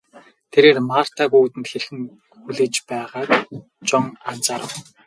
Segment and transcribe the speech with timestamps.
[0.51, 2.01] Тэрээр Мартаг үүдэнд хэрхэн
[2.41, 3.29] хүлээж байгааг
[3.87, 4.73] Жон анзаарав.